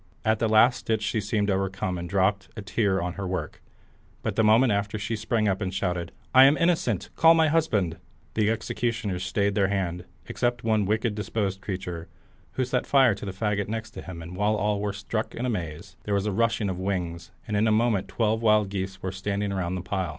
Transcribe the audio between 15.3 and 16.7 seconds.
in amaze, there was a rushing